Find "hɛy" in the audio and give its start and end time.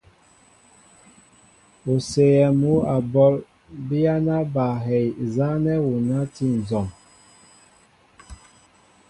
4.85-5.05